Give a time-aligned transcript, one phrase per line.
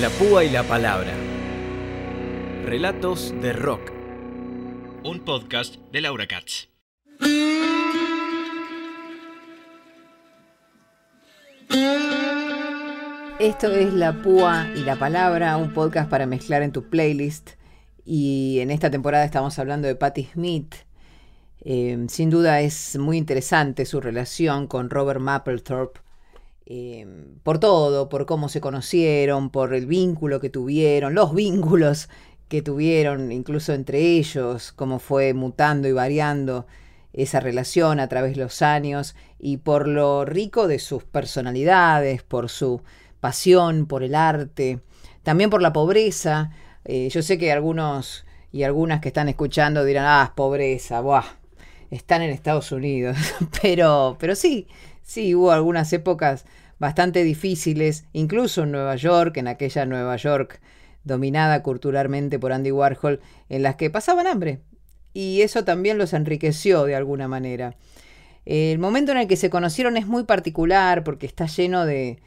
[0.00, 1.12] La púa y la palabra.
[2.64, 3.90] Relatos de rock.
[5.02, 6.68] Un podcast de Laura Katz.
[13.40, 17.50] Esto es La Púa y la Palabra, un podcast para mezclar en tu playlist.
[18.04, 20.76] Y en esta temporada estamos hablando de Patti Smith.
[21.62, 26.07] Eh, sin duda es muy interesante su relación con Robert Mapplethorpe.
[26.70, 27.06] Eh,
[27.44, 32.10] por todo, por cómo se conocieron, por el vínculo que tuvieron, los vínculos
[32.48, 36.66] que tuvieron incluso entre ellos, cómo fue mutando y variando
[37.14, 42.50] esa relación a través de los años y por lo rico de sus personalidades, por
[42.50, 42.82] su
[43.18, 44.80] pasión por el arte,
[45.22, 46.50] también por la pobreza.
[46.84, 51.24] Eh, yo sé que algunos y algunas que están escuchando dirán, ah, pobreza, buah,
[51.90, 53.16] están en Estados Unidos.
[53.62, 54.66] pero, pero sí,
[55.02, 56.44] sí, hubo algunas épocas
[56.78, 60.60] bastante difíciles, incluso en Nueva York, en aquella Nueva York
[61.04, 64.60] dominada culturalmente por Andy Warhol, en las que pasaban hambre.
[65.14, 67.76] Y eso también los enriqueció de alguna manera.
[68.44, 72.18] El momento en el que se conocieron es muy particular porque está lleno de,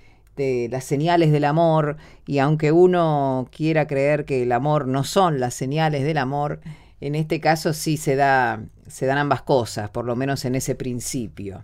[0.70, 5.54] las señales del amor y aunque uno quiera creer que el amor no son las
[5.54, 6.62] señales del amor,
[7.00, 10.74] en este caso sí se, da, se dan ambas cosas, por lo menos en ese
[10.74, 11.64] principio.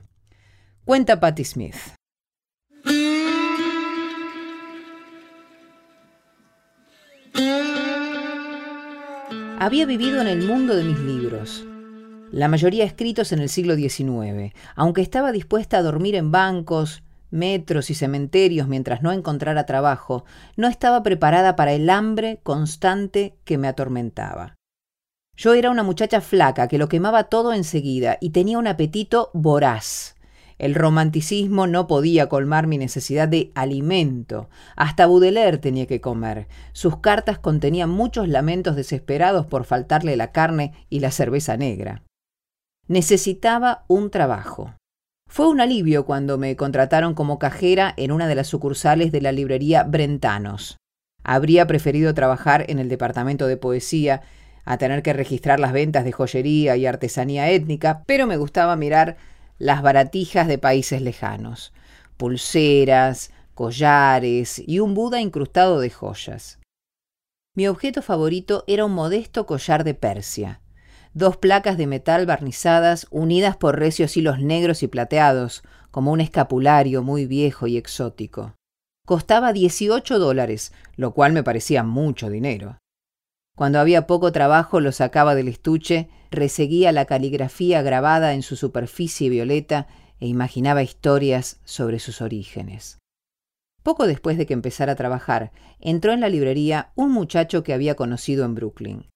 [0.85, 1.96] Cuenta Patti Smith.
[9.59, 11.65] Había vivido en el mundo de mis libros,
[12.31, 17.89] la mayoría escritos en el siglo XIX, aunque estaba dispuesta a dormir en bancos, metros
[17.89, 20.25] y cementerios mientras no encontrara trabajo,
[20.57, 24.53] no estaba preparada para el hambre constante que me atormentaba.
[25.35, 30.16] Yo era una muchacha flaca que lo quemaba todo enseguida y tenía un apetito voraz.
[30.57, 34.49] El romanticismo no podía colmar mi necesidad de alimento.
[34.75, 36.47] Hasta Baudelaire tenía que comer.
[36.73, 42.03] Sus cartas contenían muchos lamentos desesperados por faltarle la carne y la cerveza negra.
[42.87, 44.73] Necesitaba un trabajo.
[45.29, 49.31] Fue un alivio cuando me contrataron como cajera en una de las sucursales de la
[49.31, 50.77] librería Brentanos.
[51.23, 54.21] Habría preferido trabajar en el departamento de poesía,
[54.63, 59.15] a tener que registrar las ventas de joyería y artesanía étnica, pero me gustaba mirar
[59.57, 61.73] las baratijas de países lejanos,
[62.17, 66.59] pulseras, collares y un Buda incrustado de joyas.
[67.55, 70.61] Mi objeto favorito era un modesto collar de Persia,
[71.13, 77.01] dos placas de metal barnizadas unidas por recios hilos negros y plateados, como un escapulario
[77.01, 78.53] muy viejo y exótico.
[79.07, 82.77] Costaba 18 dólares, lo cual me parecía mucho dinero.
[83.57, 89.31] Cuando había poco trabajo lo sacaba del estuche, reseguía la caligrafía grabada en su superficie
[89.31, 89.87] violeta
[90.19, 92.99] e imaginaba historias sobre sus orígenes.
[93.81, 97.95] Poco después de que empezara a trabajar, entró en la librería un muchacho que había
[97.95, 99.07] conocido en Brooklyn.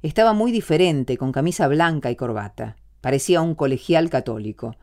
[0.00, 2.76] Estaba muy diferente, con camisa blanca y corbata.
[3.00, 4.76] Parecía un colegial católico.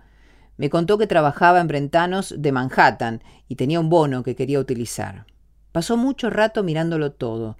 [0.58, 5.26] Me contó que trabajaba en Brentanos de Manhattan y tenía un bono que quería utilizar.
[5.72, 7.58] Pasó mucho rato mirándolo todo,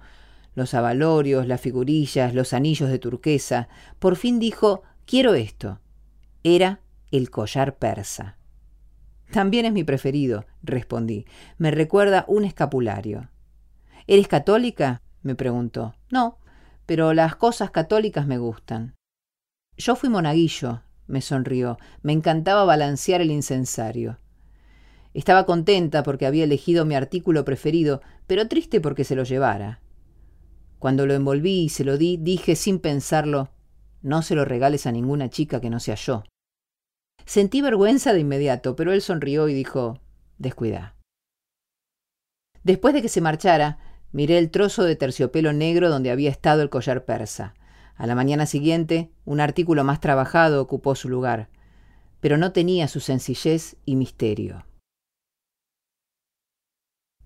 [0.56, 3.68] los abalorios, las figurillas, los anillos de turquesa.
[4.00, 5.80] Por fin dijo, quiero esto.
[6.42, 6.80] Era
[7.12, 8.38] el collar persa.
[9.30, 11.26] También es mi preferido, respondí.
[11.58, 13.28] Me recuerda un escapulario.
[14.06, 15.02] ¿Eres católica?
[15.22, 15.94] me preguntó.
[16.10, 16.38] No,
[16.86, 18.94] pero las cosas católicas me gustan.
[19.76, 21.76] Yo fui monaguillo, me sonrió.
[22.00, 24.20] Me encantaba balancear el incensario.
[25.12, 29.80] Estaba contenta porque había elegido mi artículo preferido, pero triste porque se lo llevara.
[30.78, 33.50] Cuando lo envolví y se lo di, dije sin pensarlo,
[34.02, 36.24] no se lo regales a ninguna chica que no sea yo.
[37.24, 40.00] Sentí vergüenza de inmediato, pero él sonrió y dijo,
[40.38, 40.94] descuida.
[42.62, 43.78] Después de que se marchara,
[44.12, 47.54] miré el trozo de terciopelo negro donde había estado el collar persa.
[47.96, 51.48] A la mañana siguiente, un artículo más trabajado ocupó su lugar,
[52.20, 54.64] pero no tenía su sencillez y misterio.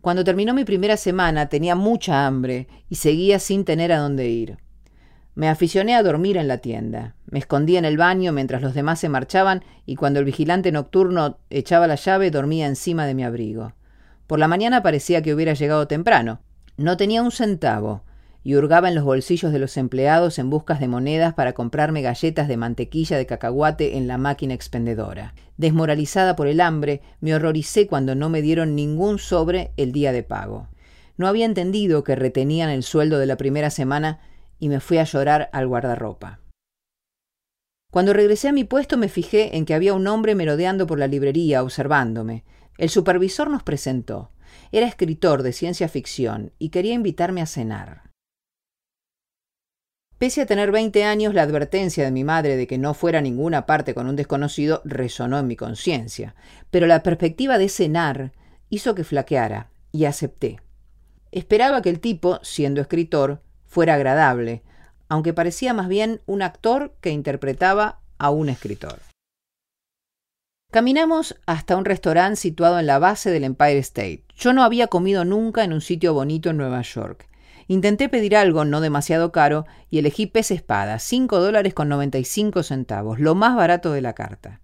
[0.00, 4.58] Cuando terminó mi primera semana tenía mucha hambre y seguía sin tener a dónde ir.
[5.34, 7.14] Me aficioné a dormir en la tienda.
[7.26, 11.38] Me escondía en el baño mientras los demás se marchaban y cuando el vigilante nocturno
[11.50, 13.74] echaba la llave dormía encima de mi abrigo.
[14.26, 16.40] Por la mañana parecía que hubiera llegado temprano.
[16.76, 18.02] No tenía un centavo
[18.42, 22.48] y hurgaba en los bolsillos de los empleados en busca de monedas para comprarme galletas
[22.48, 25.34] de mantequilla de cacahuate en la máquina expendedora.
[25.56, 30.22] Desmoralizada por el hambre, me horroricé cuando no me dieron ningún sobre el día de
[30.22, 30.68] pago.
[31.16, 34.20] No había entendido que retenían el sueldo de la primera semana
[34.58, 36.40] y me fui a llorar al guardarropa.
[37.90, 41.08] Cuando regresé a mi puesto me fijé en que había un hombre merodeando por la
[41.08, 42.44] librería observándome.
[42.78, 44.30] El supervisor nos presentó.
[44.72, 48.09] Era escritor de ciencia ficción y quería invitarme a cenar.
[50.20, 53.22] Pese a tener 20 años, la advertencia de mi madre de que no fuera a
[53.22, 56.34] ninguna parte con un desconocido resonó en mi conciencia,
[56.70, 58.32] pero la perspectiva de cenar
[58.68, 60.60] hizo que flaqueara, y acepté.
[61.32, 64.62] Esperaba que el tipo, siendo escritor, fuera agradable,
[65.08, 68.98] aunque parecía más bien un actor que interpretaba a un escritor.
[70.70, 74.24] Caminamos hasta un restaurante situado en la base del Empire State.
[74.36, 77.29] Yo no había comido nunca en un sitio bonito en Nueva York.
[77.70, 83.20] Intenté pedir algo no demasiado caro y elegí pez espada, 5 dólares con 95 centavos,
[83.20, 84.60] lo más barato de la carta.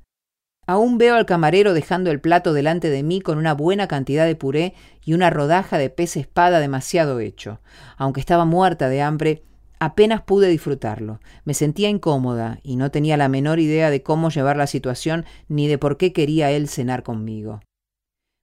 [0.67, 4.35] Aún veo al camarero dejando el plato delante de mí con una buena cantidad de
[4.35, 4.75] puré
[5.05, 7.61] y una rodaja de pez espada demasiado hecho.
[7.97, 9.45] Aunque estaba muerta de hambre,
[9.79, 11.21] apenas pude disfrutarlo.
[11.45, 15.69] Me sentía incómoda y no tenía la menor idea de cómo llevar la situación ni
[15.69, 17.61] de por qué quería él cenar conmigo.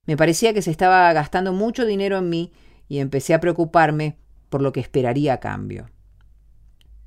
[0.06, 2.54] Me parecía que se estaba gastando mucho dinero en mí
[2.88, 4.23] y empecé a preocuparme
[4.54, 5.90] por lo que esperaría a cambio.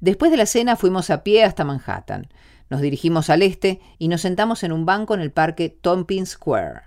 [0.01, 2.27] Después de la cena fuimos a pie hasta Manhattan.
[2.71, 6.81] Nos dirigimos al este y nos sentamos en un banco en el parque Tompkins Square.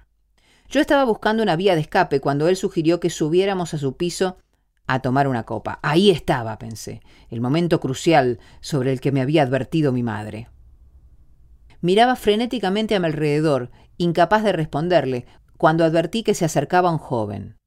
[0.69, 4.35] Yo estaba buscando una vía de escape cuando él sugirió que subiéramos a su piso
[4.85, 5.79] a tomar una copa.
[5.81, 10.49] Ahí estaba, pensé, el momento crucial sobre el que me había advertido mi madre.
[11.79, 15.25] Miraba frenéticamente a mi alrededor, incapaz de responderle,
[15.55, 17.58] cuando advertí que se acercaba un joven.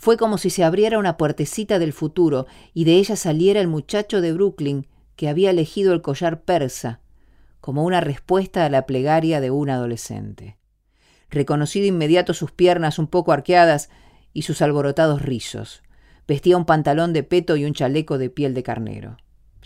[0.00, 4.22] Fue como si se abriera una puertecita del futuro y de ella saliera el muchacho
[4.22, 7.02] de Brooklyn que había elegido el collar persa,
[7.60, 10.56] como una respuesta a la plegaria de un adolescente.
[11.28, 13.90] Reconocí de inmediato sus piernas un poco arqueadas
[14.32, 15.82] y sus alborotados rizos.
[16.26, 19.18] Vestía un pantalón de peto y un chaleco de piel de carnero.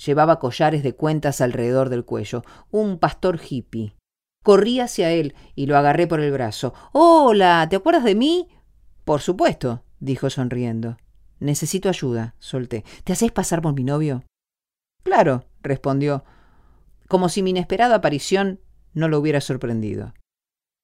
[0.05, 2.43] Llevaba collares de cuentas alrededor del cuello,
[2.73, 3.95] un pastor hippie.
[4.43, 6.75] Corrí hacia él y lo agarré por el brazo.
[6.91, 8.49] Hola, ¿te acuerdas de mí?
[9.05, 10.97] Por supuesto, dijo sonriendo.
[11.41, 12.85] Necesito ayuda, solté.
[13.05, 14.25] ¿Te haces pasar por mi novio?
[15.03, 16.25] Claro, respondió,
[17.09, 18.61] como si mi inesperada aparición
[18.95, 20.15] no lo hubiera sorprendido.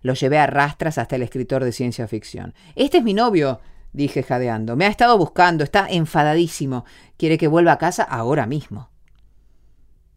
[0.02, 2.54] Lo llevé a rastras hasta el escritor de ciencia ficción.
[2.74, 3.60] Este es mi novio,
[3.92, 4.76] dije jadeando.
[4.76, 6.84] Me ha estado buscando, está enfadadísimo.
[7.16, 8.90] Quiere que vuelva a casa ahora mismo.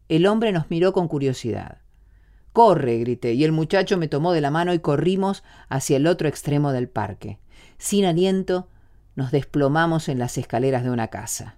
[0.08, 1.78] El hombre nos miró con curiosidad.
[2.52, 6.28] Corre, grité, y el muchacho me tomó de la mano y corrimos hacia el otro
[6.28, 7.40] extremo del parque.
[7.78, 8.68] Sin aliento,
[9.16, 11.56] nos desplomamos en las escaleras de una casa.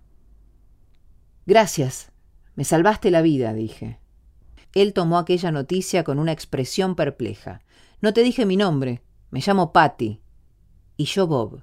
[1.47, 2.13] Gracias,
[2.55, 4.01] me salvaste la vida, dije.
[4.75, 7.61] Él tomó aquella noticia con una expresión perpleja.
[8.01, 10.21] No te dije mi nombre, me llamo Patty.
[10.97, 11.63] Y yo Bob.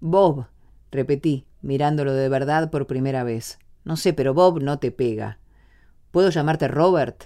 [0.00, 0.46] Bob,
[0.90, 3.58] repetí, mirándolo de verdad por primera vez.
[3.84, 5.38] No sé, pero Bob no te pega.
[6.10, 7.24] ¿Puedo llamarte Robert?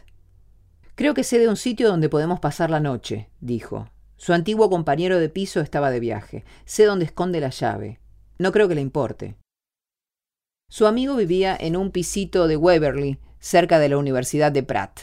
[0.95, 3.89] Creo que sé de un sitio donde podemos pasar la noche, dijo.
[4.17, 6.45] Su antiguo compañero de piso estaba de viaje.
[6.65, 8.01] Sé dónde esconde la llave.
[8.39, 9.37] No creo que le importe.
[10.69, 15.01] Su amigo vivía en un pisito de Waverly, cerca de la Universidad de Pratt.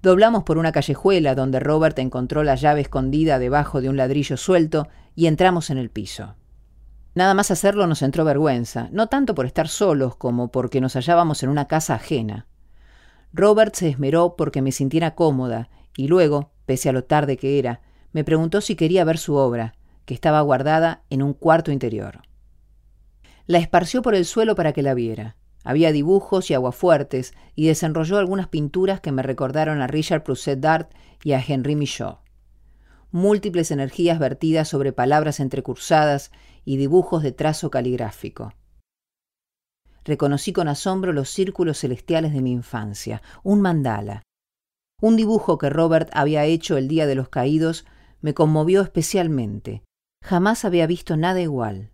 [0.00, 4.88] Doblamos por una callejuela donde Robert encontró la llave escondida debajo de un ladrillo suelto
[5.14, 6.36] y entramos en el piso.
[7.14, 11.42] Nada más hacerlo nos entró vergüenza, no tanto por estar solos como porque nos hallábamos
[11.42, 12.46] en una casa ajena.
[13.32, 17.80] Robert se esmeró porque me sintiera cómoda y luego, pese a lo tarde que era,
[18.14, 19.74] me preguntó si quería ver su obra,
[20.06, 22.22] que estaba guardada en un cuarto interior.
[23.46, 25.36] La esparció por el suelo para que la viera.
[25.64, 30.92] Había dibujos y aguafuertes, y desenrolló algunas pinturas que me recordaron a Richard Pruset Dart
[31.24, 32.18] y a Henri Michaud.
[33.10, 36.30] Múltiples energías vertidas sobre palabras entrecursadas
[36.64, 38.52] y dibujos de trazo caligráfico.
[40.04, 44.22] Reconocí con asombro los círculos celestiales de mi infancia, un mandala.
[45.00, 47.84] Un dibujo que Robert había hecho el Día de los Caídos
[48.24, 49.82] me conmovió especialmente.
[50.24, 51.90] Jamás había visto nada igual.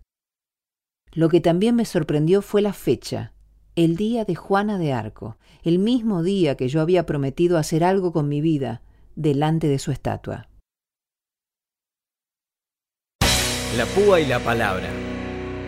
[1.11, 3.33] Lo que también me sorprendió fue la fecha,
[3.75, 8.13] el día de Juana de Arco, el mismo día que yo había prometido hacer algo
[8.13, 8.81] con mi vida
[9.17, 10.47] delante de su estatua.
[13.75, 14.89] La púa y la palabra.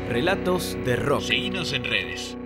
[0.07, 1.23] Relatos de rock.
[1.23, 2.37] Seguinos en redes.